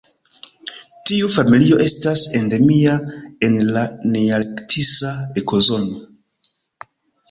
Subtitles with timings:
[1.09, 2.97] Tiu familio estas endemia
[3.51, 6.05] en la nearktisa ekozono.